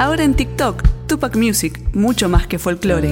Ahora 0.00 0.24
en 0.24 0.34
TikTok, 0.34 0.82
Tupac 1.06 1.36
Music, 1.36 1.80
mucho 1.94 2.28
más 2.28 2.48
que 2.48 2.58
folclore. 2.58 3.10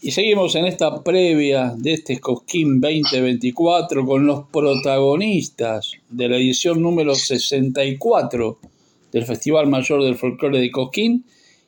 Y 0.00 0.10
seguimos 0.10 0.56
en 0.56 0.66
esta 0.66 1.04
previa 1.04 1.74
de 1.76 1.92
este 1.92 2.18
Cosquín 2.18 2.80
2024 2.80 4.04
con 4.04 4.26
los 4.26 4.46
protagonistas 4.52 5.92
de 6.10 6.28
la 6.28 6.36
edición 6.36 6.82
número 6.82 7.14
64 7.14 8.58
del 9.12 9.24
Festival 9.24 9.68
Mayor 9.68 10.02
del 10.02 10.16
Folclore 10.16 10.58
de 10.58 10.72
Cosquín. 10.72 11.24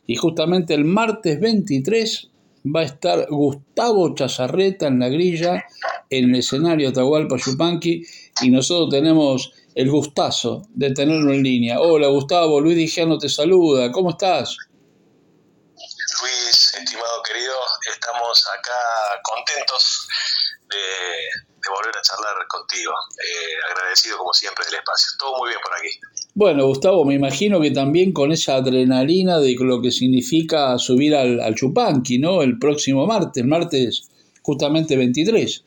Y 0.09 0.17
justamente 0.17 0.75
el 0.75 0.85
martes 0.85 1.39
23 1.39 2.31
va 2.75 2.81
a 2.81 2.85
estar 2.85 3.29
Gustavo 3.31 4.15
Chazarreta 4.17 4.89
en 4.89 4.99
la 4.99 5.09
grilla 5.09 5.65
en 6.11 6.31
el 6.31 6.41
escenario 6.41 6.89
Atahualpa 6.89 7.37
Yupanqui 7.37 8.05
y 8.43 8.51
nosotros 8.51 8.91
tenemos 8.91 9.53
el 9.77 9.91
gustazo 9.91 10.63
de 10.71 10.91
tenerlo 10.93 11.35
en 11.35 11.43
línea. 11.43 11.79
Hola 11.81 12.09
Gustavo, 12.09 12.61
Luis 12.61 12.77
Dijano 12.77 13.19
te 13.19 13.29
saluda, 13.29 13.93
¿cómo 13.93 14.11
estás? 14.11 14.57
Luis, 16.23 16.75
estimado 16.81 17.23
querido, 17.23 17.55
estamos 17.93 18.43
acá 18.59 19.21
contentos 19.23 20.09
de, 20.71 21.69
volver 21.69 21.95
a 21.95 22.01
charlar 22.01 22.47
contigo. 22.49 22.93
Eh, 23.19 23.71
agradecido 23.71 24.17
como 24.17 24.33
siempre 24.33 24.65
del 24.65 24.77
espacio. 24.77 25.09
Todo 25.19 25.37
muy 25.37 25.51
bien 25.51 25.61
por 25.61 25.75
aquí. 25.75 25.91
Bueno, 26.33 26.67
Gustavo, 26.67 27.05
me 27.05 27.15
imagino 27.15 27.61
que 27.61 27.73
también 27.73 28.13
con 28.13 28.33
esa 28.33 28.55
adrenalina 28.55 29.41
de 29.41 29.57
lo 29.59 29.83
que 29.83 29.91
significa 29.91 30.79
subir 30.79 31.15
al, 31.15 31.39
al 31.41 31.55
Chupanqui, 31.55 32.19
¿no? 32.19 32.41
El 32.41 32.59
próximo 32.59 33.07
martes, 33.07 33.45
martes 33.45 34.09
justamente 34.43 34.97
23. 34.97 35.65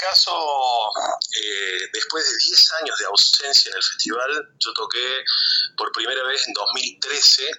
Caso, 0.00 0.32
eh, 0.32 1.88
después 1.92 2.24
de 2.24 2.36
10 2.48 2.72
años 2.82 2.98
de 2.98 3.06
ausencia 3.06 3.70
en 3.70 3.76
el 3.76 3.82
festival, 3.82 4.48
yo 4.58 4.72
toqué 4.74 5.24
por 5.76 5.92
primera 5.92 6.22
vez 6.24 6.46
en 6.46 6.52
2013, 6.52 7.50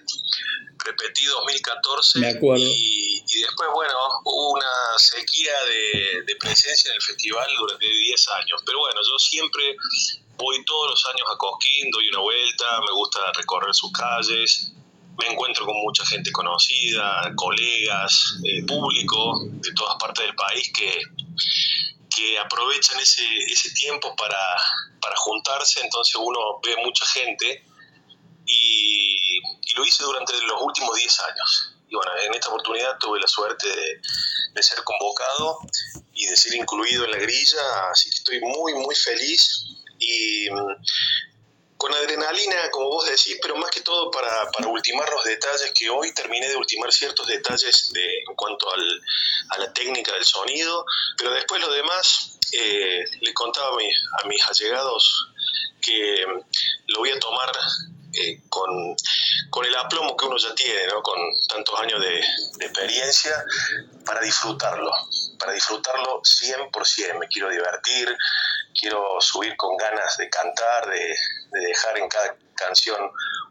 repetí 0.84 1.24
2014 1.24 2.18
Me 2.20 2.28
acuerdo. 2.30 2.64
Y, 2.64 3.24
y, 3.26 3.40
después, 3.42 3.68
bueno, 3.72 3.94
hubo 4.24 4.52
una 4.52 4.98
sequía 4.98 5.52
de, 5.64 6.22
de, 6.22 6.36
presencia 6.36 6.90
en 6.90 6.96
el 6.96 7.02
festival 7.02 7.48
durante 7.58 7.86
10 7.86 8.28
años. 8.28 8.62
Pero 8.64 8.78
bueno, 8.80 9.00
yo 9.02 9.18
siempre 9.18 9.76
voy 10.36 10.64
todos 10.64 10.90
los 10.90 11.06
años 11.06 11.28
a 11.32 11.36
Cosquín, 11.36 11.90
doy 11.90 12.08
una 12.08 12.20
vuelta, 12.20 12.80
me 12.80 12.92
gusta 12.92 13.32
recorrer 13.32 13.74
sus 13.74 13.90
calles, 13.92 14.72
me 15.18 15.32
encuentro 15.32 15.64
con 15.64 15.76
mucha 15.82 16.04
gente 16.06 16.30
conocida, 16.32 17.32
colegas, 17.36 18.38
eh, 18.44 18.64
público 18.66 19.40
de 19.44 19.72
todas 19.72 19.96
partes 19.98 20.26
del 20.26 20.34
país 20.34 20.70
que, 20.74 21.02
que 22.16 22.38
aprovechan 22.38 22.98
ese, 22.98 23.22
ese 23.52 23.70
tiempo 23.70 24.16
para, 24.16 24.38
para, 25.00 25.16
juntarse, 25.16 25.80
entonces 25.80 26.14
uno 26.16 26.60
ve 26.64 26.74
mucha 26.84 27.04
gente 27.06 27.64
y, 28.46 29.40
lo 29.76 29.84
hice 29.84 30.04
durante 30.04 30.32
los 30.42 30.62
últimos 30.62 30.96
10 30.96 31.20
años. 31.20 31.76
Y 31.88 31.94
bueno, 31.94 32.10
en 32.24 32.32
esta 32.32 32.48
oportunidad 32.48 32.96
tuve 32.98 33.20
la 33.20 33.26
suerte 33.26 33.68
de, 33.68 34.00
de 34.54 34.62
ser 34.62 34.82
convocado 34.84 35.58
y 36.14 36.26
de 36.26 36.36
ser 36.36 36.54
incluido 36.54 37.04
en 37.04 37.10
la 37.10 37.18
grilla, 37.18 37.90
así 37.90 38.08
que 38.08 38.16
estoy 38.16 38.40
muy, 38.40 38.72
muy 38.72 38.94
feliz 38.94 39.66
y 39.98 40.48
con 41.76 41.92
adrenalina, 41.92 42.70
como 42.70 42.88
vos 42.88 43.06
decís, 43.06 43.38
pero 43.40 43.56
más 43.56 43.70
que 43.70 43.80
todo 43.80 44.10
para, 44.10 44.50
para, 44.50 44.68
ultimar 44.68 45.08
los 45.10 45.24
detalles, 45.24 45.72
que 45.74 45.90
hoy 45.90 46.12
terminé 46.14 46.48
de 46.48 46.56
ultimar 46.56 46.92
ciertos 46.92 47.26
detalles 47.26 47.90
de, 47.92 48.18
en 48.28 48.34
cuanto 48.34 48.72
al, 48.72 49.02
a 49.50 49.58
la 49.58 49.72
técnica 49.72 50.12
del 50.12 50.24
sonido, 50.24 50.84
pero 51.18 51.32
después 51.32 51.60
lo 51.60 51.70
demás, 51.70 52.38
eh, 52.52 53.04
le 53.20 53.34
contaba 53.34 53.68
a, 53.68 53.76
mi, 53.76 53.88
a, 53.88 54.26
mis 54.26 54.44
allegados 54.46 55.28
que 55.82 56.24
lo 56.86 56.98
voy 56.98 57.10
a 57.10 57.18
tomar 57.18 57.50
eh, 58.14 58.40
con, 58.48 58.96
con, 59.50 59.64
el 59.66 59.76
aplomo 59.76 60.16
que 60.16 60.26
uno 60.26 60.36
ya 60.38 60.54
tiene, 60.54 60.86
¿no? 60.86 61.02
con 61.02 61.18
tantos 61.48 61.78
años 61.80 62.00
de, 62.00 62.24
de 62.58 62.66
experiencia, 62.66 63.44
para 64.04 64.20
disfrutarlo, 64.20 64.90
para 65.38 65.52
disfrutarlo 65.52 66.22
100%, 66.22 67.18
me 67.18 67.28
quiero 67.28 67.50
divertir, 67.50 68.16
quiero 68.78 69.02
subir 69.20 69.56
con 69.56 69.76
ganas 69.76 70.16
de 70.18 70.28
cantar, 70.28 70.86
de, 70.86 70.98
de, 70.98 71.66
dejar 71.66 71.98
en 71.98 72.08
cada 72.08 72.36
canción 72.54 72.98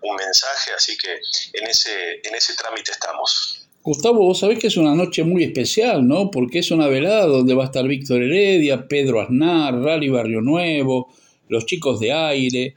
un 0.01 0.15
mensaje, 0.15 0.71
así 0.75 0.97
que 0.97 1.13
en 1.53 1.67
ese, 1.67 2.21
en 2.23 2.35
ese 2.35 2.55
trámite 2.55 2.91
estamos. 2.91 3.67
Gustavo, 3.81 4.19
vos 4.19 4.39
sabés 4.39 4.57
que 4.57 4.67
es 4.67 4.77
una 4.77 4.95
noche 4.95 5.23
muy 5.23 5.43
especial, 5.43 6.07
¿no? 6.07 6.31
Porque 6.31 6.59
es 6.59 6.71
una 6.71 6.87
velada 6.87 7.27
donde 7.27 7.53
va 7.53 7.63
a 7.63 7.67
estar 7.67 7.87
Víctor 7.87 8.23
Heredia, 8.23 8.87
Pedro 8.87 9.21
Aznar, 9.21 9.75
Rally 9.75 10.09
Barrio 10.09 10.41
Nuevo, 10.41 11.13
los 11.49 11.65
chicos 11.65 11.99
de 11.99 12.11
aire, 12.11 12.73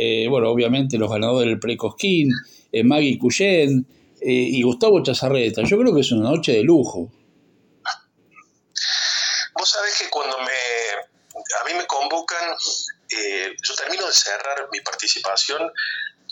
eh, 0.00 0.26
bueno, 0.28 0.50
obviamente 0.50 0.96
los 0.96 1.10
ganadores 1.10 1.48
del 1.48 1.58
Precosquín, 1.58 2.30
eh, 2.70 2.84
Maggie 2.84 3.18
Cuyén 3.18 3.84
eh, 4.20 4.30
y 4.30 4.62
Gustavo 4.62 5.02
Chazarreta. 5.02 5.62
Yo 5.64 5.76
creo 5.76 5.92
que 5.92 6.02
es 6.02 6.12
una 6.12 6.30
noche 6.30 6.52
de 6.52 6.62
lujo. 6.62 7.10
Vos 9.58 9.68
sabés 9.68 9.98
que 9.98 10.08
cuando 10.08 10.38
me, 10.38 10.44
a 10.46 11.64
mí 11.64 11.76
me 11.76 11.86
convocan, 12.28 12.56
eh, 13.10 13.56
yo 13.62 13.74
termino 13.74 14.06
de 14.06 14.12
cerrar 14.12 14.68
mi 14.70 14.80
participación 14.80 15.72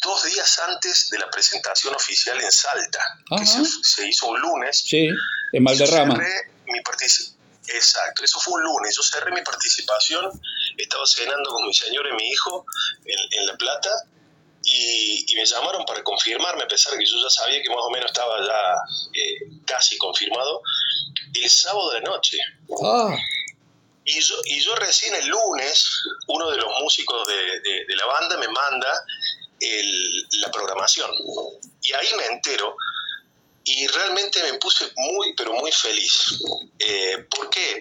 dos 0.03 0.25
días 0.25 0.59
antes 0.69 1.09
de 1.11 1.19
la 1.19 1.31
presentación 1.31 1.95
oficial 1.95 2.41
en 2.41 2.53
Salta, 2.53 3.01
Ajá. 3.31 3.41
que 3.41 3.47
se, 3.47 3.65
se, 3.83 4.09
hizo 4.09 4.27
un 4.27 4.41
lunes. 4.41 4.84
Sí, 4.87 5.09
en 5.53 5.65
Valderrama. 5.65 6.15
Yo 6.15 6.21
cerré 6.21 6.53
mi 6.67 6.81
Exacto, 7.69 8.23
eso 8.23 8.39
fue 8.39 8.55
un 8.55 8.62
lunes. 8.62 8.95
Yo 8.97 9.03
cerré 9.03 9.33
mi 9.33 9.43
participación, 9.43 10.31
estaba 10.77 11.05
cenando 11.07 11.51
con 11.51 11.67
mi 11.67 11.75
señor 11.75 12.07
y 12.07 12.15
mi 12.15 12.28
hijo 12.31 12.65
en, 13.05 13.41
en 13.41 13.47
La 13.47 13.57
Plata 13.57 13.91
y, 14.63 15.25
y, 15.33 15.34
me 15.37 15.45
llamaron 15.45 15.84
para 15.84 16.03
confirmarme, 16.03 16.65
a 16.65 16.69
pesar 16.69 16.93
de 16.93 16.99
que 16.99 17.07
yo 17.07 17.17
ya 17.23 17.31
sabía 17.31 17.63
que 17.63 17.69
más 17.69 17.78
o 17.81 17.91
menos 17.91 18.11
estaba 18.11 18.39
ya 18.45 18.75
eh, 19.15 19.63
casi 19.65 19.97
confirmado, 19.97 20.61
el 21.34 21.49
sábado 21.49 21.91
de 21.93 22.01
noche. 22.03 22.39
Ah. 22.84 23.17
Y 24.09 24.21
yo, 24.21 24.37
y 24.44 24.61
yo 24.61 24.75
recién 24.77 25.15
el 25.17 25.27
lunes, 25.27 26.03
uno 26.28 26.49
de 26.49 26.56
los 26.59 26.69
músicos 26.81 27.27
de, 27.27 27.61
de, 27.61 27.84
de 27.87 27.97
la 27.97 28.06
banda 28.06 28.37
me 28.39 28.47
manda 28.49 29.05
el, 29.61 30.28
la 30.41 30.50
programación. 30.53 31.11
Y 31.83 31.93
ahí 31.93 32.09
me 32.16 32.27
entero 32.27 32.77
y 33.65 33.87
realmente 33.89 34.41
me 34.45 34.59
puse 34.59 34.93
muy, 34.95 35.34
pero 35.34 35.55
muy 35.55 35.72
feliz. 35.72 36.39
Eh, 36.78 37.27
¿Por 37.28 37.50
qué? 37.50 37.81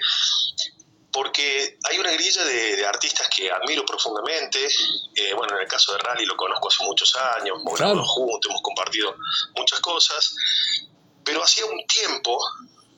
Porque 1.11 1.77
hay 1.83 1.99
una 1.99 2.11
grilla 2.11 2.43
de, 2.43 2.75
de 2.75 2.85
artistas 2.87 3.29
que 3.29 3.51
admiro 3.51 3.85
profundamente. 3.85 4.67
Eh, 5.13 5.33
bueno, 5.35 5.55
en 5.55 5.61
el 5.61 5.67
caso 5.67 5.93
de 5.93 5.99
Rally 5.99 6.25
lo 6.25 6.35
conozco 6.35 6.69
hace 6.69 6.83
muchos 6.83 7.15
años, 7.15 7.59
hemos 7.61 7.75
claro. 7.75 8.03
juntos, 8.03 8.49
hemos 8.49 8.63
compartido 8.63 9.15
muchas 9.55 9.79
cosas. 9.79 10.35
Pero 11.23 11.43
hacía 11.43 11.65
un 11.65 11.85
tiempo 11.85 12.39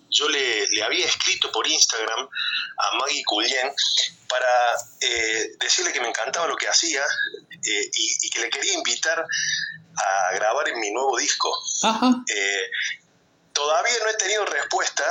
yo 0.09 0.29
le, 0.29 0.67
le, 0.67 0.83
había 0.83 1.05
escrito 1.05 1.51
por 1.51 1.67
Instagram 1.67 2.27
a 2.77 2.97
Maggie 2.97 3.23
Cullien 3.25 3.71
para 4.27 4.75
eh, 5.01 5.51
decirle 5.59 5.91
que 5.91 6.01
me 6.01 6.09
encantaba 6.09 6.47
lo 6.47 6.55
que 6.55 6.67
hacía 6.67 7.01
eh, 7.01 7.89
y, 7.93 8.17
y, 8.21 8.29
que 8.29 8.39
le 8.39 8.49
quería 8.49 8.73
invitar 8.73 9.25
a 9.97 10.33
grabar 10.33 10.69
en 10.69 10.79
mi 10.79 10.91
nuevo 10.91 11.17
disco. 11.17 11.51
Eh, 12.33 12.69
todavía 13.53 13.93
no 14.03 14.09
he 14.09 14.13
tenido 14.15 14.45
respuesta, 14.45 15.03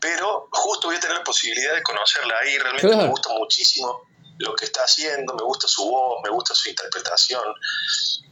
pero 0.00 0.48
justo 0.50 0.88
voy 0.88 0.96
a 0.96 1.00
tener 1.00 1.22
posibilidad 1.22 1.74
de 1.74 1.82
conocerla 1.82 2.34
ahí. 2.42 2.58
Realmente 2.58 2.88
claro. 2.88 3.02
me 3.04 3.08
gusta 3.08 3.30
muchísimo 3.30 4.02
lo 4.38 4.54
que 4.54 4.66
está 4.66 4.82
haciendo, 4.82 5.34
me 5.34 5.44
gusta 5.44 5.66
su 5.66 5.84
voz, 5.88 6.20
me 6.22 6.30
gusta 6.30 6.54
su 6.54 6.68
interpretación. 6.68 7.42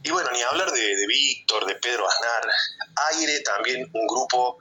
Y 0.03 0.11
bueno, 0.11 0.29
ni 0.31 0.41
hablar 0.41 0.71
de, 0.71 0.95
de 0.95 1.07
Víctor, 1.07 1.65
de 1.65 1.75
Pedro 1.75 2.07
Aznar, 2.07 2.47
Aire 3.11 3.39
también, 3.41 3.89
un 3.91 4.07
grupo 4.07 4.59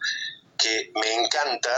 que 0.58 0.90
me 0.94 1.14
encanta 1.14 1.74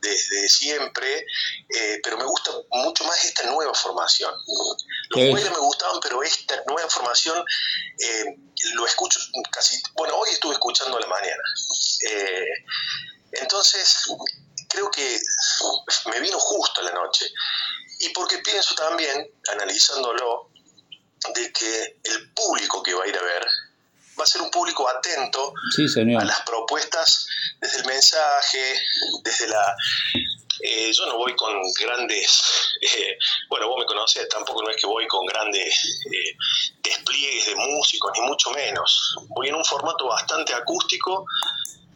desde 0.00 0.48
siempre, 0.48 1.24
eh, 1.68 2.00
pero 2.02 2.18
me 2.18 2.24
gusta 2.24 2.50
mucho 2.70 3.04
más 3.04 3.24
esta 3.24 3.44
nueva 3.50 3.74
formación. 3.74 4.32
Los 5.10 5.30
jueves 5.30 5.50
me 5.50 5.58
gustaban, 5.58 6.00
pero 6.00 6.22
esta 6.22 6.62
nueva 6.66 6.88
formación 6.88 7.42
eh, 7.98 8.24
lo 8.74 8.86
escucho 8.86 9.20
casi, 9.50 9.80
bueno, 9.94 10.14
hoy 10.16 10.30
estuve 10.30 10.52
escuchando 10.52 10.96
a 10.96 11.00
la 11.00 11.06
mañana. 11.06 11.42
Eh, 12.10 12.46
entonces, 13.32 14.04
creo 14.68 14.90
que 14.90 15.20
me 16.10 16.20
vino 16.20 16.38
justo 16.38 16.80
a 16.80 16.84
la 16.84 16.92
noche. 16.92 17.26
Y 18.00 18.10
porque 18.10 18.38
pienso 18.38 18.74
también, 18.74 19.28
analizándolo, 19.52 20.50
de 21.34 21.52
que 21.52 21.98
el 22.04 22.32
público 22.32 22.82
que 22.82 22.94
va 22.94 23.04
a 23.04 23.08
ir 23.08 23.16
a 23.16 23.22
ver 23.22 23.44
va 24.18 24.24
a 24.24 24.26
ser 24.26 24.42
un 24.42 24.50
público 24.50 24.88
atento 24.88 25.52
sí, 25.74 25.86
a 26.16 26.24
las 26.24 26.40
propuestas 26.42 27.26
desde 27.60 27.78
el 27.78 27.86
mensaje, 27.86 28.80
desde 29.22 29.48
la... 29.48 29.74
Eh, 30.60 30.90
yo 30.92 31.06
no 31.06 31.18
voy 31.18 31.36
con 31.36 31.54
grandes, 31.80 32.42
eh, 32.80 33.16
bueno, 33.48 33.68
vos 33.68 33.78
me 33.78 33.86
conocés, 33.86 34.28
tampoco 34.28 34.60
no 34.64 34.70
es 34.70 34.76
que 34.76 34.88
voy 34.88 35.06
con 35.06 35.24
grandes 35.24 36.00
eh, 36.12 36.36
despliegues 36.82 37.46
de 37.46 37.54
músicos, 37.54 38.10
ni 38.14 38.26
mucho 38.26 38.50
menos. 38.50 39.14
Voy 39.28 39.48
en 39.48 39.54
un 39.54 39.64
formato 39.64 40.08
bastante 40.08 40.52
acústico. 40.52 41.24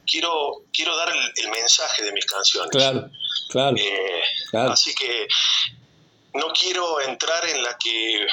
Quiero, 0.06 0.62
quiero 0.72 0.96
dar 0.96 1.08
el, 1.08 1.32
el 1.36 1.50
mensaje 1.50 2.04
de 2.04 2.12
mis 2.12 2.24
canciones. 2.24 2.70
Claro, 2.70 3.10
claro, 3.48 3.76
claro. 4.50 4.72
Así 4.72 4.94
que 4.94 5.26
no 6.34 6.48
quiero 6.52 7.00
entrar 7.00 7.44
en 7.46 7.62
la 7.62 7.76
que 7.78 8.26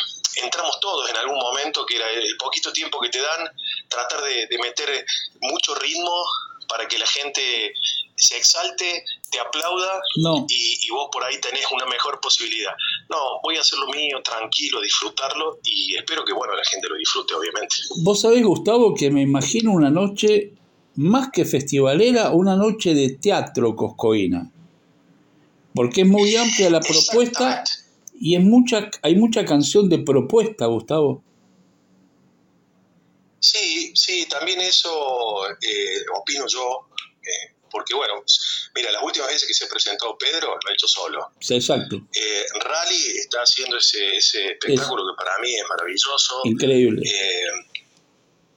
entramos 0.44 0.80
todos 0.80 1.10
en 1.10 1.18
algún 1.18 1.38
momento, 1.38 1.86
que 1.86 1.98
era 1.98 2.10
el 2.10 2.38
poquito 2.38 2.72
tiempo 2.72 3.00
que 3.00 3.10
te 3.10 3.22
dan, 3.22 3.50
tratar 3.88 4.22
de, 4.22 4.48
meter 4.62 5.06
mucho 5.42 5.76
ritmo 5.76 6.24
para 6.70 6.88
que 6.88 6.98
la 6.98 7.06
gente 7.08 7.42
se 8.16 8.38
exalte, 8.38 9.04
te 9.32 9.40
aplauda 9.40 10.02
y, 10.48 10.80
y, 10.82 10.90
vos 10.92 11.10
por 11.12 11.24
ahí 11.24 11.40
tenés 11.42 11.66
una 11.72 11.86
mejor 11.86 12.20
posibilidad. 12.22 12.72
No, 13.10 13.40
voy 13.44 13.56
a 13.58 13.62
hacer 13.62 13.80
lo 13.80 13.88
mío, 13.88 14.22
tranquilo, 14.24 14.82
disfrutarlo 14.82 15.60
y 15.64 15.96
espero 15.96 16.24
que 16.24 16.34
bueno 16.34 16.54
la 16.54 16.64
gente 16.66 16.88
lo 16.90 16.96
disfrute, 16.96 17.34
obviamente. 17.34 17.76
Vos 18.04 18.22
sabés, 18.22 18.44
Gustavo, 18.44 18.94
que 18.94 19.10
me 19.10 19.22
imagino 19.22 19.72
una 19.72 19.90
noche 19.90 20.54
más 20.96 21.30
que 21.32 21.46
festivalera, 21.46 22.32
una 22.32 22.56
noche 22.56 22.94
de 22.94 23.16
teatro 23.16 23.76
coscoína. 23.76 24.52
Porque 25.74 26.02
es 26.02 26.08
muy 26.08 26.36
amplia 26.36 26.70
la 26.70 26.82
propuesta 26.82 27.64
y 28.20 28.36
es 28.36 28.44
mucha, 28.44 28.90
hay 29.02 29.16
mucha 29.16 29.46
canción 29.46 29.88
de 29.88 30.00
propuesta, 30.00 30.66
Gustavo. 30.66 31.24
Sí, 33.40 33.92
sí, 33.96 34.26
también 34.28 34.60
eso 34.62 35.48
eh, 35.50 36.06
opino 36.16 36.46
yo, 36.48 36.90
eh, 37.22 37.56
porque 37.72 37.94
bueno, 37.94 38.24
mira, 38.76 38.92
las 38.92 39.04
últimas 39.04 39.30
veces 39.30 39.48
que 39.48 39.54
se 39.54 39.68
presentó 39.68 40.18
Pedro 40.18 40.48
lo 40.48 40.70
ha 40.70 40.74
hecho 40.74 40.88
solo. 40.88 41.32
Sí, 41.40 41.56
exacto. 41.56 41.96
Eh, 42.14 42.46
Rally 42.62 43.18
está 43.18 43.40
haciendo 43.40 43.78
ese, 43.78 44.18
espectáculo 44.18 45.04
que 45.08 45.24
para 45.24 45.38
mí 45.40 45.56
es 45.56 45.64
maravilloso. 45.68 46.42
Increíble. 46.46 47.02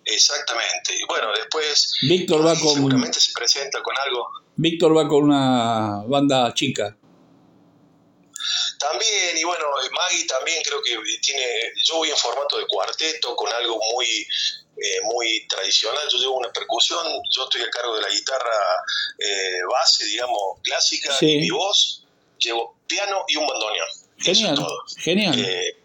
exactamente. 0.04 0.96
Y 0.96 1.04
bueno, 1.06 1.28
después 1.36 1.92
Víctor 2.08 2.46
va 2.46 2.58
con... 2.58 2.74
Seguramente 2.74 3.20
se 3.20 3.32
presenta 3.32 3.82
con 3.82 3.94
algo. 3.98 4.26
Víctor 4.56 4.96
va 4.96 5.08
con 5.08 5.24
una 5.24 6.02
banda 6.06 6.52
chica. 6.54 6.96
También, 8.82 9.38
y 9.38 9.44
bueno, 9.44 9.66
Maggie 9.92 10.26
también 10.26 10.60
creo 10.64 10.82
que 10.82 10.98
tiene, 11.20 11.46
yo 11.84 11.98
voy 11.98 12.10
en 12.10 12.16
formato 12.16 12.58
de 12.58 12.66
cuarteto 12.66 13.36
con 13.36 13.52
algo 13.52 13.78
muy, 13.94 14.06
eh, 14.06 15.00
muy 15.04 15.46
tradicional, 15.46 16.02
yo 16.10 16.18
llevo 16.18 16.38
una 16.38 16.52
percusión, 16.52 17.06
yo 17.30 17.44
estoy 17.44 17.62
a 17.62 17.70
cargo 17.70 17.94
de 17.94 18.02
la 18.02 18.08
guitarra 18.08 18.82
eh, 19.18 19.60
base, 19.70 20.04
digamos, 20.06 20.58
clásica, 20.64 21.16
y 21.20 21.38
mi 21.38 21.50
voz, 21.50 22.04
llevo 22.38 22.76
piano 22.88 23.24
y 23.28 23.36
un 23.36 23.46
bandoneón. 23.46 23.88
Genial, 24.18 24.66
genial. 24.98 25.38
Eh, 25.38 25.76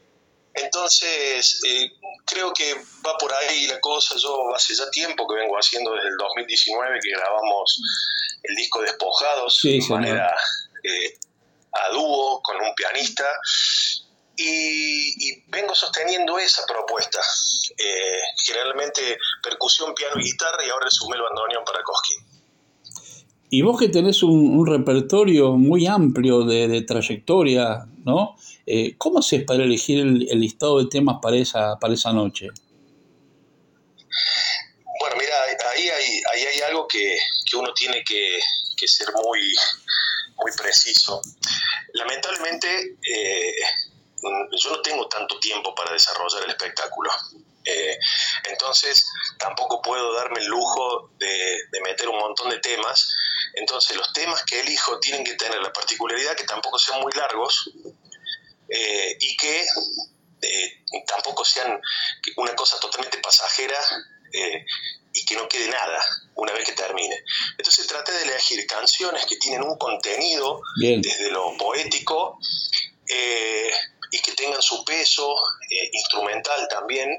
entonces, 0.55 1.61
creo 2.25 2.51
que 2.51 2.73
va 3.05 3.15
por 3.19 3.31
ahí 3.31 3.67
la 3.67 3.79
cosa. 3.79 4.15
Yo 4.17 4.55
hace 4.55 4.73
ya 4.73 4.89
tiempo 4.89 5.27
que 5.27 5.35
vengo 5.35 5.55
haciendo 5.55 5.91
desde 5.91 6.09
el 6.09 6.17
2019 6.17 6.99
que 6.99 7.09
grabamos 7.11 7.79
el 8.41 8.55
disco 8.55 8.81
Despojados 8.81 9.59
de 9.61 9.79
manera 9.87 10.35
a 11.73 11.89
dúo 11.91 12.26
pianista 12.77 13.25
y, 14.37 15.41
vengo 15.47 15.73
sosteniendo 15.73 16.37
esa 16.37 16.63
propuesta. 16.65 17.19
Eh, 17.77 18.21
generalmente 18.45 19.17
percusión, 19.43 19.93
piano 19.95 20.19
y 20.19 20.23
guitarra 20.23 20.65
y 20.65 20.69
ahora 20.69 20.87
sumé 20.89 21.17
el 21.17 21.23
bandoneón 21.23 21.65
para 21.65 21.83
Cosquín. 21.83 22.17
Y 23.49 23.61
vos 23.61 23.79
que 23.79 23.89
tenés 23.89 24.23
un, 24.23 24.65
repertorio 24.67 25.53
muy 25.53 25.87
amplio 25.87 26.43
de, 26.43 26.81
trayectoria, 26.81 27.85
¿no? 28.03 28.35
Eh, 28.65 28.95
¿Cómo 28.97 29.19
haces 29.19 29.43
para 29.45 29.63
elegir 29.63 29.99
el, 29.99 30.39
listado 30.39 30.79
de 30.79 30.89
temas 30.89 31.17
para 31.21 31.37
esa, 31.37 31.77
para 31.79 31.93
esa 31.93 32.11
noche? 32.11 32.47
Bueno, 34.99 35.15
mira, 35.17 35.35
ahí 35.73 35.89
hay, 35.89 36.21
ahí 36.33 36.45
hay 36.53 36.59
algo 36.69 36.87
que, 36.87 37.17
uno 37.57 37.73
tiene 37.73 38.03
que, 38.03 38.37
que 38.75 38.87
ser 38.87 39.07
muy, 39.13 39.39
muy 40.37 40.51
preciso. 40.57 41.21
Lamentablemente, 41.97 42.97
eh, 43.01 43.55
yo 44.63 44.69
no 44.69 44.81
tengo 44.81 45.07
tanto 45.07 45.39
tiempo 45.39 45.73
para 45.73 45.91
desarrollar 45.91 46.43
el 46.43 46.51
espectáculo. 46.51 47.09
Eh, 47.65 47.97
entonces, 48.49 49.05
tampoco 49.39 49.81
puedo 49.81 50.13
darme 50.13 50.39
el 50.39 50.45
lujo 50.45 51.09
de, 51.17 51.59
meter 51.83 52.07
un 52.07 52.19
montón 52.19 52.49
de 52.49 52.59
temas. 52.59 53.11
Entonces, 53.53 53.97
los 53.97 54.13
temas 54.13 54.43
que 54.43 54.59
elijo 54.59 54.99
tienen 54.99 55.23
que 55.23 55.33
tener 55.33 55.59
la 55.59 55.73
particularidad 55.73 56.35
que 56.35 56.43
tampoco 56.43 56.77
sean 56.77 57.01
muy 57.01 57.11
largos 57.13 57.71
eh, 58.69 59.17
y 59.19 59.35
que 59.35 59.65
tampoco 61.07 61.43
sean 61.43 61.81
una 62.35 62.55
cosa 62.55 62.79
totalmente 62.79 63.17
pasajera 63.17 63.79
y 65.13 65.25
que 65.25 65.35
no 65.35 65.47
quede 65.47 65.67
nada 65.69 65.99
una 66.35 66.53
vez 66.53 66.63
que 66.65 66.73
termine. 66.73 67.23
Traté 67.97 68.11
de 68.13 68.31
elegir 68.31 68.65
canciones 68.67 69.25
que 69.25 69.37
tienen 69.37 69.63
un 69.63 69.77
contenido 69.77 70.61
desde 70.75 71.31
lo 71.31 71.55
poético 71.57 72.37
eh, 73.07 73.69
y 74.11 74.19
que 74.19 74.33
tengan 74.33 74.61
su 74.61 74.83
peso 74.85 75.33
eh, 75.69 75.89
instrumental 75.91 76.67
también, 76.69 77.09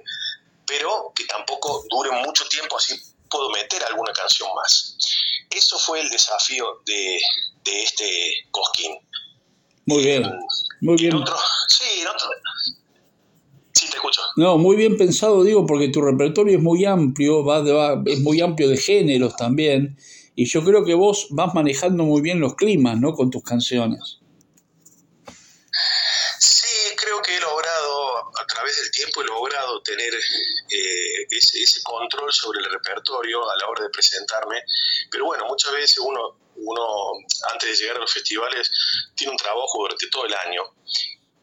pero 0.67 1.13
que 1.15 1.25
tampoco 1.25 1.85
duren 1.91 2.23
mucho 2.23 2.47
tiempo, 2.49 2.77
así 2.77 2.95
puedo 3.31 3.51
meter 3.51 3.83
alguna 3.85 4.13
canción 4.13 4.49
más. 4.55 4.97
Eso 5.51 5.79
fue 5.79 6.01
el 6.01 6.11
desafío 6.11 6.83
de, 6.85 7.19
este 7.65 8.47
Cosquín. 8.51 8.97
Muy 9.87 10.03
bien, 10.03 10.23
muy 10.81 10.97
bien. 10.97 11.13
sí, 11.69 12.01
en 12.01 12.07
otro, 12.07 12.29
Sí, 13.73 13.87
te 13.89 13.97
escucho. 13.97 14.21
No, 14.37 14.59
muy 14.59 14.77
bien 14.77 14.97
pensado, 14.97 15.45
digo, 15.45 15.65
porque 15.65 15.89
tu 15.89 16.01
repertorio 16.01 16.57
es 16.57 16.63
muy 16.63 16.85
amplio, 16.85 17.45
va, 17.45 18.03
es 18.07 18.21
muy 18.21 18.41
amplio 18.41 18.69
de 18.69 18.77
géneros 18.77 19.37
también, 19.37 19.97
y 20.39 20.47
yo 20.47 20.63
creo 20.63 20.85
que 20.85 20.95
vos 20.95 21.27
vas 21.31 21.53
manejando 21.53 22.05
muy 22.05 22.23
bien 22.23 22.39
los 22.39 22.55
climas, 22.55 22.97
¿no? 22.97 23.13
Con 23.13 23.29
tus 23.29 23.43
canciones. 23.43 24.21
Sí, 26.39 26.95
creo 26.95 27.21
que 27.21 27.37
he 27.37 27.41
logrado, 27.41 28.29
a 28.39 28.47
través 28.47 28.77
del 28.77 28.89
tiempo 28.93 29.21
he 29.21 29.25
logrado 29.25 29.83
tener 29.83 30.15
eh, 30.15 31.27
ese, 31.31 31.61
ese 31.61 31.83
control 31.83 32.33
sobre 32.33 32.61
el 32.61 32.71
repertorio 32.71 33.51
a 33.51 33.57
la 33.57 33.67
hora 33.69 33.83
de 33.83 33.91
presentarme, 33.91 34.63
pero 35.11 35.25
bueno, 35.25 35.45
muchas 35.49 35.73
veces 35.73 35.99
uno, 35.99 36.39
uno 36.55 36.85
antes 37.53 37.71
de 37.71 37.77
llegar 37.77 37.97
a 37.97 38.01
los 38.03 38.13
festivales 38.13 38.71
tiene 39.17 39.33
un 39.33 39.39
trabajo 39.39 39.83
durante 39.83 40.09
todo 40.09 40.25
el 40.25 40.35
año 40.35 40.63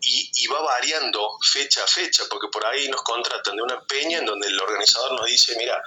y, 0.07 0.47
va 0.47 0.61
variando 0.61 1.37
fecha 1.41 1.83
a 1.83 1.87
fecha, 1.87 2.23
porque 2.29 2.47
por 2.51 2.65
ahí 2.65 2.87
nos 2.87 3.01
contratan 3.01 3.55
de 3.55 3.63
una 3.63 3.81
peña 3.81 4.19
en 4.19 4.25
donde 4.25 4.47
el 4.47 4.59
organizador 4.59 5.13
nos 5.13 5.25
dice, 5.25 5.55
mira, 5.57 5.81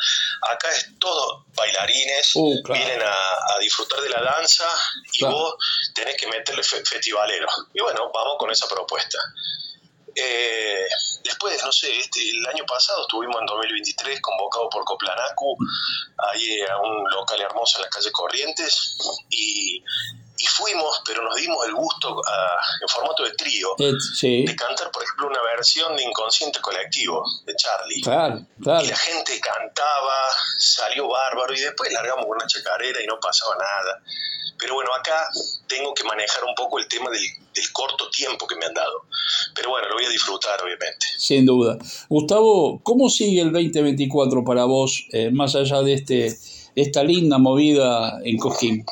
acá 0.50 0.68
es 0.72 0.98
todo 0.98 1.46
bailarines, 1.54 2.32
uh, 2.34 2.62
vienen 2.72 3.00
a, 3.02 3.58
disfrutar 3.60 4.00
de 4.00 4.10
la 4.10 4.22
danza 4.22 4.64
y 5.12 5.24
vos 5.24 5.54
tenés 5.94 6.16
que 6.16 6.26
meterle 6.26 6.62
festivalero. 6.62 7.46
Y 7.74 7.80
bueno, 7.80 8.10
vamos 8.12 8.36
con 8.38 8.50
esa 8.50 8.68
propuesta. 8.68 9.18
Eh, 10.14 10.88
después, 11.22 11.62
no 11.62 11.70
sé, 11.70 11.96
este, 11.96 12.20
el 12.30 12.46
año 12.46 12.64
pasado 12.66 13.02
estuvimos 13.02 13.36
en 13.40 13.46
2023 13.46 14.20
convocado 14.20 14.68
por 14.68 14.84
Coplanacu, 14.84 15.56
ahí 16.18 16.60
a 16.62 16.76
un 16.78 17.08
local 17.10 17.40
hermoso 17.40 17.78
en 17.78 17.84
la 17.84 17.90
calle 17.90 18.10
Corrientes, 18.10 18.98
y 19.30 19.82
y 20.38 20.46
fuimos, 20.46 21.02
pero 21.04 21.22
nos 21.24 21.34
dimos 21.34 21.66
el 21.66 21.74
gusto 21.74 22.22
en 22.80 22.88
formato 22.88 23.24
de 23.24 23.32
trío 23.32 23.74
de 23.76 24.56
cantar, 24.56 24.90
por 24.92 25.02
ejemplo, 25.02 25.26
una 25.26 25.42
versión 25.42 25.96
de 25.96 26.04
Inconsciente 26.04 26.60
Colectivo 26.60 27.24
de 27.44 27.54
Charlie. 27.56 28.00
Claro, 28.00 28.46
claro. 28.62 28.84
Y 28.84 28.88
la 28.88 28.96
gente 28.96 29.40
cantaba, 29.40 30.14
salió 30.56 31.08
bárbaro 31.08 31.52
y 31.54 31.60
después 31.60 31.92
largamos 31.92 32.24
una 32.28 32.46
chacarera 32.46 33.02
y 33.02 33.06
no 33.06 33.18
pasaba 33.20 33.56
nada. 33.56 34.00
Pero 34.58 34.74
bueno, 34.74 34.90
acá 34.98 35.28
tengo 35.66 35.92
que 35.94 36.04
manejar 36.04 36.44
un 36.44 36.54
poco 36.54 36.78
el 36.78 36.86
tema 36.88 37.10
del, 37.10 37.22
corto 37.72 38.08
tiempo 38.10 38.46
que 38.46 38.54
me 38.56 38.66
han 38.66 38.74
dado. 38.74 39.02
Pero 39.54 39.70
bueno, 39.70 39.88
lo 39.88 39.94
voy 39.94 40.04
a 40.04 40.08
disfrutar, 40.08 40.60
obviamente. 40.62 41.06
Sin 41.16 41.44
duda. 41.46 41.76
Gustavo, 42.08 42.80
¿cómo 42.82 43.08
sigue 43.08 43.42
el 43.42 43.52
2024 43.52 44.44
para 44.44 44.64
vos, 44.64 45.06
eh, 45.12 45.30
más 45.32 45.54
allá 45.56 45.82
de, 45.82 45.94
este, 45.94 46.38
esta 46.76 47.02
linda 47.02 47.38
movida 47.38 48.20
en 48.24 48.38
Coquín? 48.38 48.84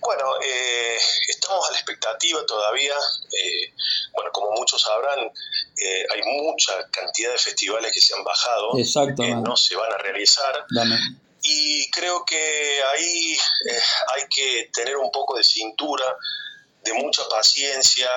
Bueno, 0.00 0.24
eh, 0.42 0.98
estamos 1.28 1.68
a 1.68 1.72
la 1.72 1.76
expectativa 1.76 2.44
todavía. 2.46 2.94
Eh, 2.94 3.74
bueno, 4.14 4.30
como 4.32 4.52
muchos 4.52 4.80
sabrán, 4.80 5.18
eh, 5.20 6.06
hay 6.14 6.22
mucha 6.22 6.88
cantidad 6.90 7.32
de 7.32 7.38
festivales 7.38 7.92
que 7.92 8.00
se 8.00 8.14
han 8.14 8.24
bajado, 8.24 8.72
que 8.72 9.34
no 9.34 9.56
se 9.56 9.76
van 9.76 9.92
a 9.92 9.98
realizar. 9.98 10.64
Y 11.42 11.90
creo 11.90 12.24
que 12.24 12.82
ahí 12.92 13.36
hay 14.14 14.22
que 14.34 14.70
tener 14.72 14.96
un 14.96 15.10
poco 15.10 15.36
de 15.36 15.44
cintura, 15.44 16.16
de 16.82 16.94
mucha 16.94 17.28
paciencia, 17.28 18.08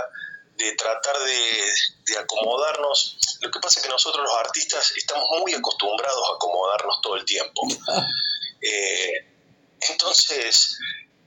de 0.56 0.75
tratar 0.75 1.18
de, 1.20 2.18
acomodarnos. 2.18 3.18
Lo 3.42 3.52
que 3.52 3.60
pasa 3.60 3.80
es 3.80 3.86
que 3.86 3.92
nosotros 3.92 4.24
los 4.24 4.38
artistas 4.38 4.94
estamos 4.96 5.28
muy 5.40 5.54
acostumbrados 5.54 6.30
a 6.30 6.36
acomodarnos 6.36 7.02
todo 7.02 7.16
el 7.16 7.25
tiempo. 7.25 7.68
entonces, 9.90 10.78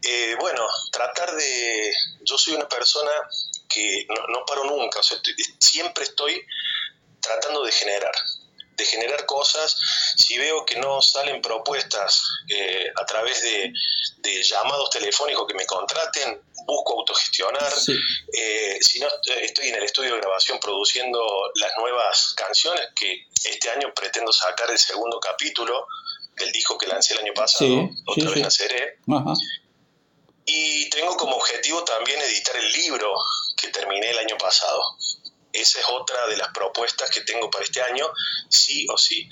eh, 0.02 0.36
bueno, 0.38 0.66
tratar 0.92 1.34
de... 1.34 1.92
Yo 2.22 2.38
soy 2.38 2.54
una 2.54 2.68
persona 2.68 3.10
que 3.68 4.06
no, 4.08 4.44
paro 4.46 4.64
nunca, 4.64 5.00
o 5.00 5.02
sea, 5.02 5.18
siempre 5.58 6.04
estoy 6.04 6.40
tratando 7.20 7.64
de 7.64 7.72
generar, 7.72 8.14
de 8.76 8.86
generar 8.86 9.26
cosas. 9.26 9.76
Si 10.16 10.38
veo 10.38 10.64
que 10.64 10.76
no 10.76 11.02
salen 11.02 11.42
propuestas 11.42 12.22
eh, 12.48 12.86
a 12.94 13.04
través 13.04 13.42
de, 13.42 13.72
llamados 14.42 14.90
telefónicos 14.90 15.46
que 15.46 15.54
me 15.54 15.66
contraten, 15.66 16.40
busco 16.66 16.98
autogestionar. 16.98 17.72
Eh, 18.32 18.78
si 18.80 18.98
no, 19.00 19.08
estoy 19.40 19.68
en 19.68 19.76
el 19.76 19.82
estudio 19.84 20.14
de 20.14 20.20
grabación 20.20 20.58
produciendo 20.60 21.20
las 21.54 21.72
nuevas 21.78 22.34
canciones 22.36 22.88
que 22.94 23.26
este 23.44 23.70
año 23.70 23.92
pretendo 23.94 24.32
sacar 24.32 24.70
el 24.70 24.78
segundo 24.78 25.18
capítulo 25.20 25.86
del 26.36 26.52
disco 26.52 26.76
que 26.76 26.86
lancé 26.86 27.14
el 27.14 27.20
año 27.20 27.34
pasado, 27.34 27.88
otra 28.06 28.30
vez 28.30 28.42
naceré. 28.42 28.98
Y 30.48 30.88
tengo 30.90 31.16
como 31.16 31.36
objetivo 31.36 31.82
también 31.84 32.20
editar 32.20 32.56
el 32.56 32.70
libro 32.70 33.12
que 33.56 33.68
terminé 33.68 34.10
el 34.10 34.18
año 34.18 34.38
pasado. 34.38 34.80
Esa 35.52 35.80
es 35.80 35.86
otra 35.88 36.28
de 36.28 36.36
las 36.36 36.48
propuestas 36.52 37.10
que 37.10 37.22
tengo 37.22 37.50
para 37.50 37.64
este 37.64 37.82
año, 37.82 38.06
sí 38.48 38.86
o 38.88 38.96
sí. 38.96 39.28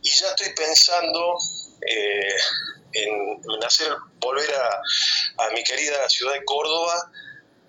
Y 0.00 0.10
ya 0.10 0.28
estoy 0.28 0.54
pensando 0.54 1.36
eh, 1.80 2.36
en, 2.92 3.64
hacer, 3.64 3.96
volver 4.20 4.54
a, 4.54 5.50
mi 5.50 5.64
querida 5.64 6.08
ciudad 6.08 6.34
de 6.34 6.44
Córdoba, 6.44 7.10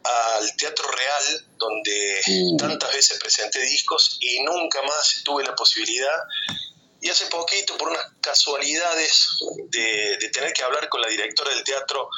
al 0.03 0.55
Teatro 0.55 0.87
Real, 0.91 1.47
donde 1.57 2.21
mm. 2.27 2.57
tantas 2.57 2.93
veces 2.93 3.17
presenté 3.17 3.61
discos 3.61 4.17
y 4.19 4.43
nunca 4.43 4.83
más 4.83 5.21
tuve 5.23 5.43
la 5.43 5.55
posibilidad. 5.55 6.19
Y 7.01 7.09
hace 7.09 7.25
poquito, 7.27 7.77
por 7.77 7.89
unas 7.89 8.05
casualidades 8.21 9.27
de, 9.69 10.17
de 10.19 10.29
tener 10.29 10.53
que 10.53 10.63
hablar 10.63 10.87
con 10.89 11.01
la 11.01 11.07
directora 11.07 11.51
del 11.51 11.63
teatro 11.63 12.09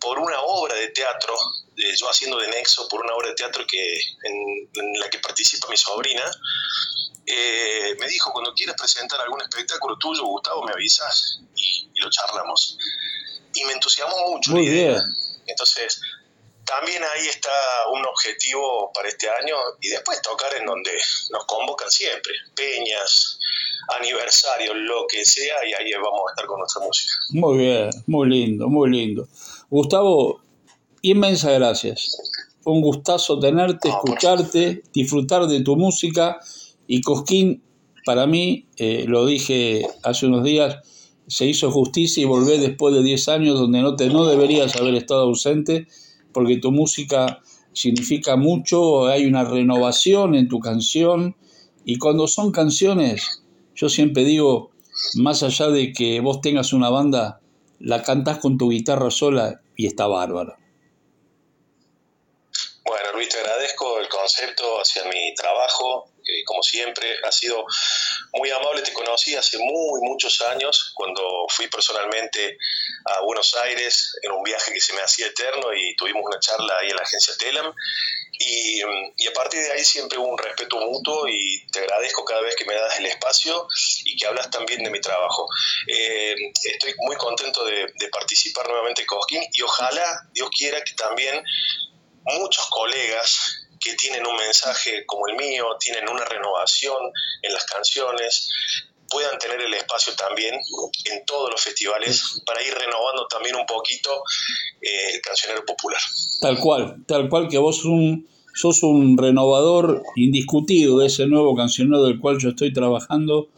por 0.00 0.18
una 0.18 0.40
obra 0.40 0.74
de 0.74 0.88
teatro, 0.88 1.34
yo 1.76 2.10
haciendo 2.10 2.38
de 2.38 2.48
nexo 2.48 2.88
por 2.88 3.02
una 3.04 3.14
obra 3.14 3.28
de 3.28 3.34
teatro 3.34 3.64
que, 3.66 4.00
en, 4.22 4.98
la 4.98 5.08
que 5.10 5.18
participa 5.18 5.68
mi 5.68 5.76
sobrina, 5.76 6.24
eh, 7.26 7.94
me 8.00 8.08
dijo, 8.08 8.32
cuando 8.32 8.54
quieras 8.54 8.76
presentar 8.78 9.20
algún 9.20 9.40
espectáculo 9.42 9.96
tuyo, 9.98 10.24
Gustavo, 10.24 10.64
me 10.64 10.72
avisas 10.72 11.40
y, 11.54 11.88
lo 12.00 12.10
charlamos. 12.10 12.78
Y 13.54 13.64
me 13.64 13.72
entusiasmó 13.72 14.16
mucho. 14.28 14.52
Muy 14.52 14.68
bien. 14.68 14.96
Entonces, 15.46 16.00
también 16.64 17.02
ahí 17.02 17.26
está 17.26 17.50
un 17.92 18.04
objetivo 18.04 18.92
para 18.92 19.08
este 19.08 19.28
año 19.28 19.56
y 19.80 19.88
después 19.88 20.20
tocar 20.22 20.54
en 20.54 20.66
donde 20.66 20.92
nos 21.30 21.44
convocan 21.46 21.90
siempre, 21.90 22.32
peñas, 22.54 23.38
aniversarios, 23.96 24.76
lo 24.76 25.06
que 25.08 25.24
sea, 25.24 25.56
y 25.66 25.72
ahí 25.72 25.92
vamos 25.94 26.20
a 26.28 26.32
estar 26.32 26.46
con 26.46 26.58
nuestra 26.58 26.82
música. 26.82 27.14
Muy 27.30 27.58
bien, 27.58 27.90
muy 28.06 28.28
lindo, 28.28 28.68
muy 28.68 28.90
lindo. 28.90 29.26
Gustavo, 29.70 30.40
inmensas 31.02 31.52
gracias. 31.52 32.16
Un 32.64 32.80
gustazo 32.80 33.38
tenerte, 33.38 33.90
escucharte, 33.90 34.82
disfrutar 34.94 35.46
de 35.46 35.60
tu 35.60 35.76
música. 35.76 36.38
Y 36.86 37.02
Cosquín, 37.02 37.62
para 38.06 38.26
mí, 38.26 38.66
eh, 38.78 39.04
lo 39.06 39.26
dije 39.26 39.86
hace 40.02 40.26
unos 40.26 40.42
días, 40.42 40.78
se 41.26 41.44
hizo 41.44 41.70
justicia 41.70 42.22
y 42.22 42.24
volvé 42.24 42.56
después 42.58 42.94
de 42.94 43.02
10 43.02 43.28
años 43.28 43.58
donde 43.58 43.82
no, 43.82 43.94
te, 43.94 44.08
no 44.08 44.24
deberías 44.24 44.74
haber 44.76 44.94
estado 44.94 45.24
ausente, 45.24 45.86
porque 46.32 46.56
tu 46.56 46.72
música 46.72 47.40
significa 47.74 48.36
mucho, 48.36 49.06
hay 49.06 49.26
una 49.26 49.44
renovación 49.44 50.34
en 50.34 50.48
tu 50.48 50.60
canción. 50.60 51.36
Y 51.84 51.98
cuando 51.98 52.26
son 52.26 52.52
canciones, 52.52 53.42
yo 53.74 53.90
siempre 53.90 54.24
digo, 54.24 54.70
más 55.16 55.42
allá 55.42 55.68
de 55.68 55.92
que 55.92 56.20
vos 56.20 56.40
tengas 56.40 56.72
una 56.72 56.88
banda, 56.88 57.40
la 57.80 58.02
cantás 58.02 58.38
con 58.38 58.58
tu 58.58 58.70
guitarra 58.70 59.10
sola 59.10 59.60
y 59.76 59.86
está 59.86 60.06
bárbaro. 60.06 60.56
Bueno, 62.84 63.12
Luis, 63.12 63.28
te 63.28 63.38
agradezco 63.38 64.00
el 64.00 64.08
concepto 64.08 64.80
hacia 64.80 65.04
mi 65.04 65.34
trabajo, 65.34 66.10
como 66.46 66.62
siempre 66.62 67.06
ha 67.22 67.30
sido 67.30 67.62
muy 68.32 68.50
amable. 68.50 68.80
Te 68.80 68.94
conocí 68.94 69.34
hace 69.36 69.58
muy, 69.58 70.00
muchos 70.02 70.40
años, 70.40 70.92
cuando 70.94 71.22
fui 71.50 71.68
personalmente 71.68 72.56
a 73.04 73.20
Buenos 73.22 73.54
Aires 73.64 74.16
en 74.22 74.32
un 74.32 74.42
viaje 74.42 74.72
que 74.72 74.80
se 74.80 74.94
me 74.94 75.02
hacía 75.02 75.26
eterno 75.26 75.74
y 75.74 75.94
tuvimos 75.96 76.22
una 76.24 76.40
charla 76.40 76.78
ahí 76.80 76.88
en 76.88 76.96
la 76.96 77.02
agencia 77.02 77.34
Telam. 77.38 77.74
Y, 78.38 78.80
a 78.80 79.32
partir 79.34 79.60
de 79.60 79.72
ahí 79.72 79.84
siempre 79.84 80.18
hubo 80.18 80.28
un 80.28 80.38
respeto 80.38 80.78
mutuo 80.78 81.28
y 81.28 81.66
te 81.72 81.80
agradezco 81.80 82.24
cada 82.24 82.40
vez 82.40 82.54
que 82.56 82.64
me 82.64 82.74
das 82.74 82.98
el 82.98 83.06
espacio 83.06 83.66
y 84.04 84.16
que 84.16 84.26
hablas 84.26 84.50
también 84.50 84.82
de 84.82 84.90
mi 84.90 85.00
trabajo. 85.00 85.46
Eh, 85.86 86.34
estoy 86.64 86.94
muy 86.98 87.16
contento 87.16 87.64
de, 87.64 87.86
participar 88.12 88.66
nuevamente 88.68 89.02
en 89.02 89.06
Cosquín 89.06 89.42
y 89.52 89.62
ojalá, 89.62 90.28
Dios 90.32 90.48
quiera, 90.56 90.82
que 90.82 90.94
también 90.94 91.42
muchos 92.24 92.66
colegas 92.68 93.66
que 93.80 93.94
tienen 93.94 94.26
un 94.26 94.36
mensaje 94.36 95.04
como 95.06 95.28
el 95.28 95.36
mío, 95.36 95.76
tienen 95.78 96.08
una 96.08 96.24
renovación 96.24 97.12
en 97.42 97.52
las 97.52 97.64
canciones, 97.64 98.48
puedan 99.08 99.38
tener 99.38 99.60
el 99.60 99.72
espacio 99.74 100.14
también 100.14 100.54
en 100.54 101.24
todos 101.26 101.50
los 101.50 101.60
festivales 101.60 102.42
para 102.44 102.62
ir 102.62 102.72
renovando 102.74 103.26
también 103.28 103.56
un 103.56 103.66
poquito 103.66 104.10
eh, 104.80 105.14
el 105.14 105.20
cancionero 105.20 105.64
popular. 105.64 106.00
Tal 106.40 106.58
cual, 106.58 107.04
tal 107.06 107.28
cual 107.28 107.48
que 107.48 107.58
vos 107.58 107.84
un, 107.84 108.28
sos 108.54 108.82
un 108.82 109.16
renovador 109.16 110.02
indiscutido 110.16 110.98
de 110.98 111.06
ese 111.06 111.26
nuevo 111.26 111.54
cancionero 111.54 112.04
del 112.04 112.18
cual 112.18 112.38
yo 112.38 112.50
estoy 112.50 112.72
trabajando 112.72 113.48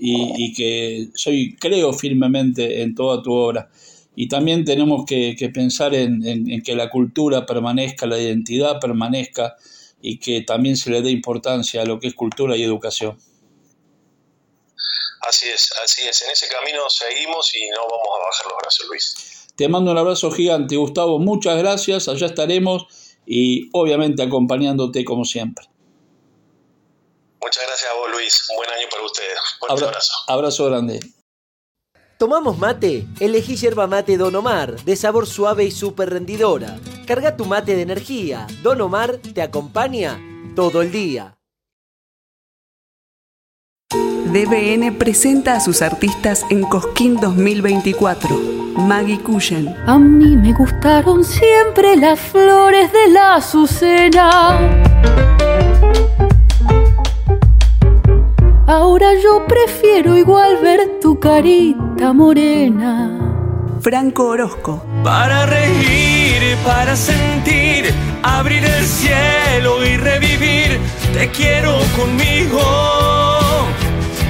y, 0.00 0.52
que 0.52 1.08
soy, 1.14 1.56
creo 1.56 1.92
firmemente 1.92 2.82
en 2.82 2.94
toda 2.94 3.20
tu 3.20 3.32
obra. 3.32 3.68
Y 4.14 4.28
también 4.28 4.64
tenemos 4.64 5.04
que, 5.06 5.50
pensar 5.52 5.94
en, 5.94 6.24
en 6.24 6.62
que 6.62 6.76
la 6.76 6.88
cultura 6.88 7.46
permanezca, 7.46 8.06
la 8.06 8.20
identidad 8.20 8.78
permanezca 8.80 9.56
y 10.00 10.18
que 10.18 10.42
también 10.42 10.76
se 10.76 10.90
le 10.90 11.02
dé 11.02 11.10
importancia 11.10 11.82
a 11.82 11.84
lo 11.84 11.98
que 11.98 12.08
es 12.08 12.14
cultura 12.14 12.56
y 12.56 12.62
educación. 12.62 13.16
Así 15.22 15.48
es, 15.48 15.70
así 15.84 16.06
es. 16.06 16.22
En 16.22 16.30
ese 16.30 16.48
camino 16.48 16.88
seguimos 16.88 17.54
y 17.54 17.68
no 17.70 17.80
vamos 17.82 18.08
a 18.14 18.26
bajar 18.26 18.46
los 18.46 18.58
brazos, 18.58 18.86
Luis. 18.88 19.46
Te 19.56 19.68
mando 19.68 19.90
un 19.90 19.98
abrazo 19.98 20.30
gigante, 20.30 20.76
Gustavo. 20.76 21.18
Muchas 21.18 21.58
gracias. 21.58 22.08
Allá 22.08 22.26
estaremos 22.26 22.86
y 23.26 23.68
obviamente 23.72 24.22
acompañándote 24.22 25.04
como 25.04 25.24
siempre. 25.24 25.66
Muchas 27.40 27.64
gracias 27.66 27.90
a 27.90 27.94
vos, 27.94 28.10
Luis. 28.10 28.40
Un 28.50 28.56
buen 28.56 28.70
año 28.70 28.86
para 28.90 29.04
ustedes. 29.04 29.38
Un 29.62 29.70
abrazo. 29.70 30.12
Abrazo 30.28 30.66
grande. 30.66 31.00
¿Tomamos 32.18 32.58
mate? 32.58 33.06
Elegí 33.20 33.54
yerba 33.54 33.86
mate 33.86 34.16
Don 34.16 34.34
Omar, 34.34 34.82
de 34.82 34.96
sabor 34.96 35.26
suave 35.26 35.64
y 35.64 35.70
súper 35.70 36.10
rendidora. 36.10 36.76
Carga 37.06 37.36
tu 37.36 37.44
mate 37.44 37.76
de 37.76 37.82
energía. 37.82 38.46
Don 38.62 38.80
Omar 38.80 39.18
te 39.18 39.40
acompaña 39.40 40.20
todo 40.56 40.82
el 40.82 40.90
día. 40.90 41.37
DBN 44.32 44.92
presenta 44.98 45.54
a 45.54 45.60
sus 45.60 45.80
artistas 45.80 46.44
en 46.50 46.62
Cosquín 46.62 47.16
2024. 47.16 48.36
Maggie 48.76 49.18
Cushen. 49.20 49.74
A 49.86 49.98
mí 49.98 50.36
me 50.36 50.52
gustaron 50.52 51.24
siempre 51.24 51.96
las 51.96 52.20
flores 52.20 52.92
de 52.92 53.08
la 53.10 53.36
azucena. 53.36 54.58
Ahora 58.66 59.14
yo 59.14 59.46
prefiero 59.46 60.14
igual 60.14 60.58
ver 60.62 61.00
tu 61.00 61.18
carita 61.18 62.12
morena. 62.12 63.18
Franco 63.80 64.28
Orozco. 64.28 64.84
Para 65.02 65.46
reír, 65.46 66.54
para 66.66 66.94
sentir, 66.96 67.94
abrir 68.22 68.62
el 68.62 68.84
cielo 68.84 69.86
y 69.86 69.96
revivir. 69.96 70.78
Te 71.14 71.30
quiero 71.30 71.78
conmigo 71.96 72.87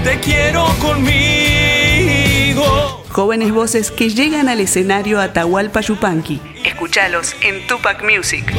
te 0.05 0.19
quiero 0.21 0.67
conmigo. 0.81 2.65
Jóvenes 3.11 3.53
voces 3.53 3.91
que 3.91 4.11
llegan 4.11 4.49
al 4.49 4.61
escenario 4.61 5.21
Atahualpa 5.21 5.81
Yupanqui. 5.81 6.41
Escúchalos 6.65 7.35
en 7.43 7.67
Tupac 7.67 8.05
Music. 8.05 8.55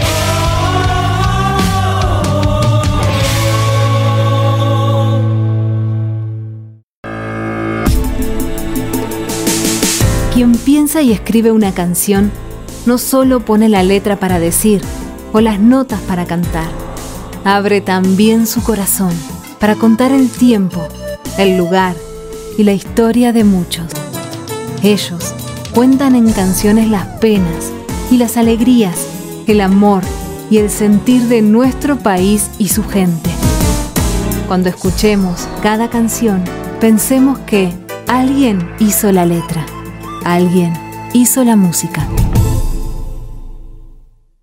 Quien 10.33 10.57
piensa 10.57 11.01
y 11.01 11.11
escribe 11.11 11.51
una 11.51 11.73
canción 11.73 12.31
no 12.85 12.97
solo 12.97 13.41
pone 13.41 13.69
la 13.69 13.83
letra 13.83 14.17
para 14.17 14.39
decir 14.39 14.81
o 15.33 15.41
las 15.41 15.59
notas 15.59 15.99
para 16.01 16.25
cantar, 16.25 16.69
abre 17.43 17.81
también 17.81 18.47
su 18.47 18.63
corazón 18.63 19.13
para 19.59 19.75
contar 19.75 20.11
el 20.11 20.29
tiempo 20.29 20.87
el 21.39 21.57
lugar 21.57 21.95
y 22.57 22.63
la 22.63 22.73
historia 22.73 23.31
de 23.31 23.45
muchos. 23.45 23.85
Ellos 24.83 25.33
cuentan 25.73 26.15
en 26.15 26.31
canciones 26.33 26.89
las 26.89 27.05
penas 27.19 27.71
y 28.11 28.17
las 28.17 28.35
alegrías, 28.35 29.07
el 29.47 29.61
amor 29.61 30.03
y 30.51 30.57
el 30.57 30.69
sentir 30.69 31.23
de 31.23 31.41
nuestro 31.41 31.97
país 31.97 32.49
y 32.57 32.67
su 32.67 32.83
gente. 32.83 33.29
Cuando 34.47 34.67
escuchemos 34.67 35.47
cada 35.63 35.89
canción, 35.89 36.43
pensemos 36.81 37.39
que 37.39 37.71
alguien 38.07 38.69
hizo 38.79 39.11
la 39.13 39.25
letra, 39.25 39.65
alguien 40.25 40.73
hizo 41.13 41.45
la 41.45 41.55
música. 41.55 42.05